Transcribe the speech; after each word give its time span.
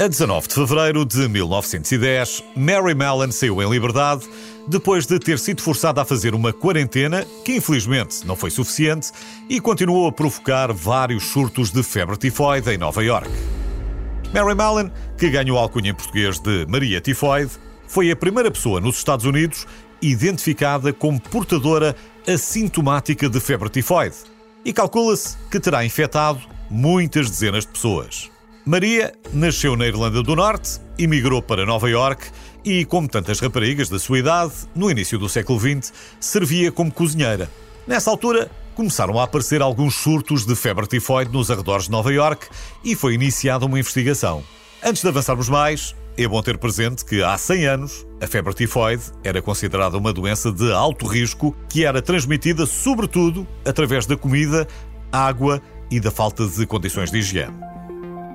A 0.00 0.06
19 0.06 0.46
de 0.46 0.54
fevereiro 0.54 1.04
de 1.04 1.28
1910, 1.28 2.44
Mary 2.54 2.94
Mallon 2.94 3.32
saiu 3.32 3.60
em 3.60 3.68
liberdade 3.68 4.28
depois 4.68 5.06
de 5.06 5.18
ter 5.18 5.40
sido 5.40 5.60
forçada 5.60 6.00
a 6.00 6.04
fazer 6.04 6.36
uma 6.36 6.52
quarentena 6.52 7.26
que 7.44 7.56
infelizmente 7.56 8.24
não 8.24 8.36
foi 8.36 8.48
suficiente 8.48 9.10
e 9.48 9.60
continuou 9.60 10.06
a 10.06 10.12
provocar 10.12 10.72
vários 10.72 11.24
surtos 11.24 11.72
de 11.72 11.82
febre 11.82 12.16
tifoide 12.16 12.70
em 12.70 12.78
Nova 12.78 13.02
York. 13.02 13.28
Mary 14.32 14.54
Mallon, 14.54 14.88
que 15.16 15.28
ganhou 15.30 15.58
a 15.58 15.62
alcunha 15.62 15.90
em 15.90 15.94
português 15.94 16.38
de 16.38 16.64
Maria 16.68 17.00
Tifoide, 17.00 17.50
foi 17.88 18.08
a 18.12 18.14
primeira 18.14 18.52
pessoa 18.52 18.80
nos 18.80 18.98
Estados 18.98 19.26
Unidos 19.26 19.66
identificada 20.00 20.92
como 20.92 21.20
portadora 21.20 21.96
assintomática 22.24 23.28
de 23.28 23.40
febre 23.40 23.68
tifoide 23.68 24.14
e 24.64 24.72
calcula-se 24.72 25.36
que 25.50 25.58
terá 25.58 25.84
infectado 25.84 26.38
muitas 26.70 27.28
dezenas 27.28 27.66
de 27.66 27.72
pessoas. 27.72 28.37
Maria 28.68 29.14
nasceu 29.32 29.74
na 29.76 29.86
Irlanda 29.86 30.22
do 30.22 30.36
Norte, 30.36 30.78
emigrou 30.98 31.40
para 31.40 31.64
Nova 31.64 31.88
York 31.88 32.26
e, 32.62 32.84
como 32.84 33.08
tantas 33.08 33.40
raparigas 33.40 33.88
da 33.88 33.98
sua 33.98 34.18
idade, 34.18 34.52
no 34.74 34.90
início 34.90 35.18
do 35.18 35.26
século 35.26 35.58
XX, 35.58 35.90
servia 36.20 36.70
como 36.70 36.92
cozinheira. 36.92 37.50
Nessa 37.86 38.10
altura, 38.10 38.50
começaram 38.74 39.18
a 39.18 39.24
aparecer 39.24 39.62
alguns 39.62 39.94
surtos 39.94 40.44
de 40.44 40.54
febre 40.54 40.86
tifoide 40.86 41.32
nos 41.32 41.50
arredores 41.50 41.86
de 41.86 41.90
Nova 41.90 42.12
York 42.12 42.46
e 42.84 42.94
foi 42.94 43.14
iniciada 43.14 43.64
uma 43.64 43.80
investigação. 43.80 44.44
Antes 44.84 45.00
de 45.00 45.08
avançarmos 45.08 45.48
mais, 45.48 45.96
é 46.18 46.28
bom 46.28 46.42
ter 46.42 46.58
presente 46.58 47.06
que 47.06 47.22
há 47.22 47.38
100 47.38 47.66
anos 47.66 48.06
a 48.20 48.26
febre 48.26 48.52
tifoide 48.52 49.04
era 49.24 49.40
considerada 49.40 49.96
uma 49.96 50.12
doença 50.12 50.52
de 50.52 50.70
alto 50.70 51.06
risco 51.06 51.56
que 51.70 51.86
era 51.86 52.02
transmitida 52.02 52.66
sobretudo 52.66 53.48
através 53.64 54.04
da 54.04 54.14
comida, 54.14 54.68
água 55.10 55.62
e 55.90 55.98
da 55.98 56.10
falta 56.10 56.46
de 56.46 56.66
condições 56.66 57.10
de 57.10 57.16
higiene. 57.16 57.67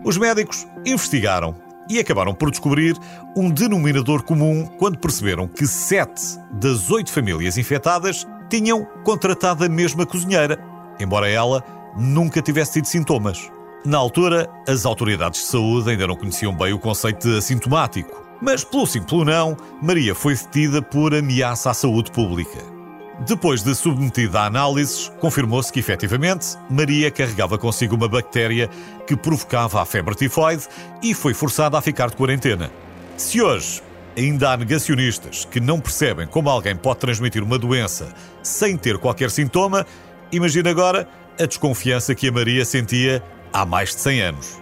Os 0.03 0.17
médicos 0.17 0.67
investigaram 0.85 1.55
e 1.89 1.97
acabaram 1.97 2.33
por 2.33 2.51
descobrir 2.51 2.97
um 3.35 3.49
denominador 3.49 4.23
comum 4.23 4.65
quando 4.77 4.97
perceberam 4.97 5.47
que 5.47 5.65
sete 5.65 6.37
das 6.51 6.91
oito 6.91 7.11
famílias 7.11 7.57
infectadas 7.57 8.27
tinham 8.49 8.85
contratado 9.03 9.63
a 9.63 9.69
mesma 9.69 10.05
cozinheira, 10.05 10.59
embora 10.99 11.29
ela 11.29 11.63
nunca 11.97 12.41
tivesse 12.41 12.73
tido 12.73 12.85
sintomas. 12.85 13.49
Na 13.85 13.97
altura, 13.97 14.49
as 14.67 14.85
autoridades 14.85 15.41
de 15.41 15.47
saúde 15.47 15.89
ainda 15.89 16.07
não 16.07 16.15
conheciam 16.15 16.53
bem 16.53 16.73
o 16.73 16.79
conceito 16.79 17.29
de 17.29 17.37
assintomático, 17.37 18.23
mas 18.41 18.63
pelo 18.63 18.85
sim 18.85 19.01
pelo 19.01 19.25
não, 19.25 19.57
Maria 19.81 20.13
foi 20.13 20.35
detida 20.35 20.81
por 20.81 21.13
ameaça 21.13 21.69
à 21.69 21.73
saúde 21.73 22.11
pública. 22.11 22.72
Depois 23.19 23.61
de 23.61 23.75
submetida 23.75 24.41
a 24.41 24.45
análises, 24.47 25.11
confirmou-se 25.19 25.71
que 25.71 25.79
efetivamente 25.79 26.57
Maria 26.69 27.11
carregava 27.11 27.59
consigo 27.59 27.95
uma 27.95 28.07
bactéria 28.07 28.69
que 29.05 29.15
provocava 29.15 29.81
a 29.81 29.85
febre 29.85 30.15
tifoide 30.15 30.67
e 31.01 31.13
foi 31.13 31.33
forçada 31.33 31.77
a 31.77 31.81
ficar 31.81 32.09
de 32.09 32.15
quarentena. 32.15 32.71
Se 33.15 33.39
hoje 33.39 33.83
ainda 34.17 34.51
há 34.51 34.57
negacionistas 34.57 35.45
que 35.45 35.59
não 35.59 35.79
percebem 35.79 36.25
como 36.25 36.49
alguém 36.49 36.75
pode 36.75 36.99
transmitir 36.99 37.43
uma 37.43 37.59
doença 37.59 38.11
sem 38.41 38.75
ter 38.75 38.97
qualquer 38.97 39.29
sintoma, 39.29 39.85
imagine 40.31 40.67
agora 40.67 41.07
a 41.39 41.45
desconfiança 41.45 42.15
que 42.15 42.27
a 42.27 42.31
Maria 42.31 42.65
sentia 42.65 43.23
há 43.53 43.63
mais 43.63 43.89
de 43.89 44.01
100 44.01 44.21
anos. 44.21 44.59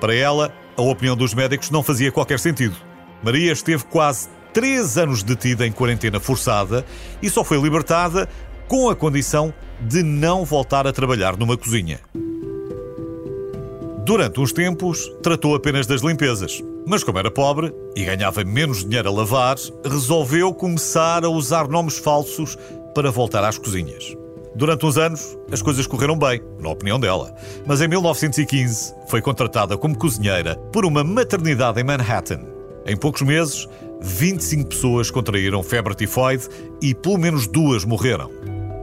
Para 0.00 0.14
ela, 0.14 0.54
a 0.76 0.82
opinião 0.82 1.16
dos 1.16 1.34
médicos 1.34 1.70
não 1.70 1.82
fazia 1.82 2.12
qualquer 2.12 2.38
sentido. 2.38 2.76
Maria 3.22 3.52
esteve 3.52 3.84
quase 3.84 4.28
três 4.52 4.98
anos 4.98 5.22
detida 5.22 5.66
em 5.66 5.72
quarentena 5.72 6.20
forçada 6.20 6.84
e 7.22 7.28
só 7.28 7.42
foi 7.44 7.60
libertada 7.60 8.28
com 8.66 8.88
a 8.90 8.96
condição 8.96 9.52
de 9.80 10.02
não 10.02 10.44
voltar 10.44 10.86
a 10.86 10.92
trabalhar 10.92 11.36
numa 11.36 11.56
cozinha. 11.56 12.00
Durante 14.04 14.40
uns 14.40 14.52
tempos, 14.52 15.06
tratou 15.22 15.54
apenas 15.54 15.86
das 15.86 16.00
limpezas, 16.00 16.62
mas 16.86 17.04
como 17.04 17.18
era 17.18 17.30
pobre 17.30 17.74
e 17.94 18.04
ganhava 18.04 18.42
menos 18.42 18.82
dinheiro 18.82 19.08
a 19.08 19.12
lavar, 19.12 19.56
resolveu 19.84 20.54
começar 20.54 21.24
a 21.24 21.28
usar 21.28 21.68
nomes 21.68 21.98
falsos 21.98 22.56
para 22.94 23.10
voltar 23.10 23.44
às 23.44 23.58
cozinhas. 23.58 24.16
Durante 24.54 24.86
uns 24.86 24.96
anos, 24.96 25.38
as 25.52 25.60
coisas 25.60 25.86
correram 25.86 26.18
bem, 26.18 26.40
na 26.58 26.70
opinião 26.70 26.98
dela, 26.98 27.34
mas 27.66 27.80
em 27.80 27.88
1915 27.88 28.94
foi 29.06 29.20
contratada 29.20 29.76
como 29.76 29.96
cozinheira 29.96 30.56
por 30.72 30.86
uma 30.86 31.04
maternidade 31.04 31.78
em 31.78 31.84
Manhattan. 31.84 32.40
Em 32.86 32.96
poucos 32.96 33.20
meses, 33.22 33.68
25 34.00 34.68
pessoas 34.68 35.10
contraíram 35.10 35.62
febre 35.62 35.94
tifoide 35.94 36.48
e 36.82 36.94
pelo 36.94 37.18
menos 37.18 37.46
duas 37.46 37.84
morreram. 37.84 38.30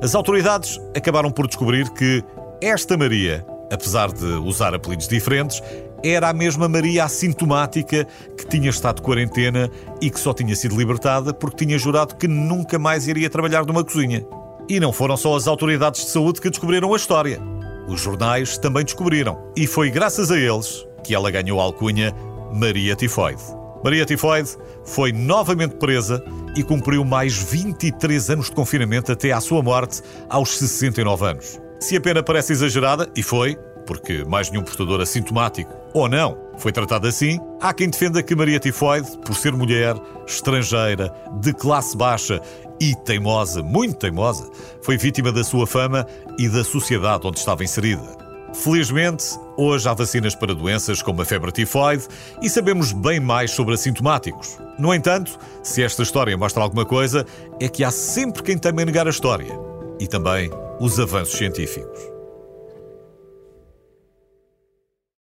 As 0.01 0.13
autoridades 0.13 0.79
acabaram 0.95 1.31
por 1.31 1.47
descobrir 1.47 1.89
que 1.89 2.23
esta 2.61 2.97
Maria, 2.97 3.45
apesar 3.71 4.11
de 4.11 4.25
usar 4.25 4.73
apelidos 4.73 5.07
diferentes, 5.07 5.61
era 6.03 6.29
a 6.29 6.33
mesma 6.33 6.67
Maria 6.69 7.05
assintomática 7.05 8.05
que 8.37 8.47
tinha 8.47 8.69
estado 8.69 8.97
de 8.97 9.01
quarentena 9.01 9.71
e 10.01 10.09
que 10.09 10.19
só 10.19 10.33
tinha 10.33 10.55
sido 10.55 10.77
libertada 10.77 11.33
porque 11.33 11.65
tinha 11.65 11.77
jurado 11.77 12.15
que 12.15 12.27
nunca 12.27 12.77
mais 12.77 13.07
iria 13.07 13.29
trabalhar 13.29 13.65
numa 13.65 13.83
cozinha. 13.83 14.25
E 14.69 14.79
não 14.79 14.91
foram 14.91 15.17
só 15.17 15.35
as 15.35 15.47
autoridades 15.47 16.05
de 16.05 16.11
saúde 16.11 16.41
que 16.41 16.49
descobriram 16.49 16.93
a 16.93 16.97
história. 16.97 17.39
Os 17.87 18.01
jornais 18.01 18.57
também 18.57 18.83
descobriram. 18.83 19.51
E 19.55 19.65
foi 19.67 19.89
graças 19.89 20.31
a 20.31 20.37
eles 20.37 20.85
que 21.03 21.13
ela 21.13 21.29
ganhou 21.29 21.59
a 21.59 21.63
alcunha 21.63 22.13
Maria 22.51 22.95
Tifoide. 22.95 23.43
Maria 23.84 24.06
Tifoide 24.06 24.50
foi 24.84 25.12
novamente 25.12 25.75
presa 25.75 26.24
e 26.56 26.63
cumpriu 26.63 27.03
mais 27.03 27.38
23 27.38 28.30
anos 28.31 28.50
de 28.50 28.56
confinamento 28.56 29.12
até 29.12 29.31
à 29.31 29.40
sua 29.40 29.62
morte, 29.62 30.02
aos 30.30 30.58
69 30.58 31.25
anos. 31.25 31.59
Se 31.80 31.96
a 31.96 32.02
pena 32.02 32.24
parece 32.24 32.53
exagerada, 32.53 33.09
e 33.16 33.22
foi, 33.22 33.58
porque 33.86 34.24
mais 34.25 34.50
nenhum 34.50 34.63
portador 34.63 35.02
assintomático, 35.02 35.72
ou 35.94 36.09
não, 36.09 36.38
foi 36.58 36.72
tratado 36.72 37.08
assim, 37.08 37.40
há 37.62 37.74
quem 37.74 37.90
defenda 37.90 38.24
que 38.24 38.36
Maria 38.36 38.59
Tifoide, 38.59 39.18
por 39.19 39.36
ser 39.36 39.53
mulher, 39.53 39.96
estrangeira, 40.25 41.13
de 41.40 41.53
classe 41.53 41.96
baixa 41.96 42.42
e 42.80 42.96
teimosa, 43.03 43.62
muito 43.62 43.96
teimosa, 43.96 44.50
foi 44.81 44.97
vítima 44.97 45.31
da 45.31 45.44
sua 45.44 45.68
fama 45.68 46.06
e 46.40 46.50
da 46.50 46.63
sociedade 46.63 47.28
onde 47.28 47.40
estava 47.40 47.63
inserida. 47.63 48.25
Felizmente, 48.63 49.25
hoje 49.57 49.88
há 49.88 49.93
vacinas 49.93 50.33
para 50.33 50.55
doenças 50.55 51.01
como 51.01 51.21
a 51.21 51.25
febre 51.25 51.51
tifoide 51.51 52.07
e 52.41 52.49
sabemos 52.49 52.93
bem 52.93 53.19
mais 53.19 53.51
sobre 53.51 53.73
assintomáticos. 53.73 54.57
No 54.79 54.93
entanto, 54.93 55.38
se 55.61 55.83
esta 55.83 56.03
história 56.03 56.38
mostra 56.38 56.63
alguma 56.63 56.85
coisa, 56.85 57.25
é 57.59 57.67
que 57.67 57.83
há 57.83 57.91
sempre 57.91 58.41
quem 58.41 58.57
teme 58.57 58.85
negar 58.85 59.07
a 59.07 59.09
história 59.11 59.53
e 59.99 60.07
também 60.07 60.49
os 60.79 60.99
avanços 60.99 61.38
científicos. 61.38 62.14